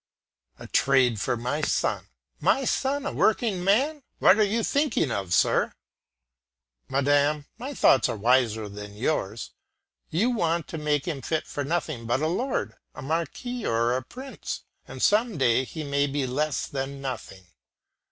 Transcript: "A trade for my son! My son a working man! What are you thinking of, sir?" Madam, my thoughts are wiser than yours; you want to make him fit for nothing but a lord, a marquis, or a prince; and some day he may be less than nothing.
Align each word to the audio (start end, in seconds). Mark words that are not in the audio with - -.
"A 0.57 0.65
trade 0.65 1.21
for 1.21 1.37
my 1.37 1.61
son! 1.61 2.07
My 2.39 2.65
son 2.65 3.05
a 3.05 3.11
working 3.13 3.63
man! 3.63 4.01
What 4.17 4.39
are 4.39 4.43
you 4.43 4.63
thinking 4.63 5.11
of, 5.11 5.31
sir?" 5.31 5.73
Madam, 6.89 7.45
my 7.59 7.75
thoughts 7.75 8.09
are 8.09 8.15
wiser 8.17 8.67
than 8.67 8.95
yours; 8.95 9.51
you 10.09 10.31
want 10.31 10.67
to 10.69 10.79
make 10.79 11.05
him 11.07 11.21
fit 11.21 11.45
for 11.45 11.63
nothing 11.63 12.07
but 12.07 12.19
a 12.19 12.27
lord, 12.27 12.73
a 12.95 13.03
marquis, 13.03 13.63
or 13.67 13.95
a 13.95 14.01
prince; 14.01 14.63
and 14.87 15.03
some 15.03 15.37
day 15.37 15.63
he 15.65 15.83
may 15.83 16.07
be 16.07 16.25
less 16.25 16.65
than 16.65 16.99
nothing. 16.99 17.45